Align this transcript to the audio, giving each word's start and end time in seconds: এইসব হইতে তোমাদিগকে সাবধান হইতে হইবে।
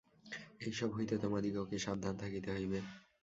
এইসব 0.61 0.89
হইতে 0.93 1.15
তোমাদিগকে 1.17 1.77
সাবধান 1.79 2.15
হইতে 2.23 2.49
হইবে। 2.53 2.79